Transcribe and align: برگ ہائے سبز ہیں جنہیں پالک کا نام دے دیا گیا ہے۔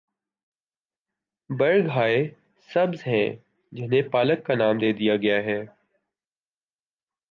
برگ 1.49 1.89
ہائے 1.95 2.17
سبز 2.69 3.07
ہیں 3.07 3.27
جنہیں 3.71 4.01
پالک 4.11 4.45
کا 4.45 4.55
نام 4.55 4.77
دے 4.77 4.91
دیا 4.93 5.15
گیا 5.15 5.37
ہے۔ 5.43 5.59